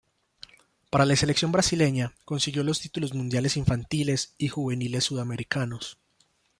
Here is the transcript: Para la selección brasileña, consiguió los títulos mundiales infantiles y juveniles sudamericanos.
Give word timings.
Para 0.89 1.05
la 1.05 1.15
selección 1.15 1.51
brasileña, 1.51 2.11
consiguió 2.25 2.63
los 2.63 2.79
títulos 2.81 3.13
mundiales 3.13 3.55
infantiles 3.55 4.33
y 4.39 4.47
juveniles 4.47 5.03
sudamericanos. 5.03 5.99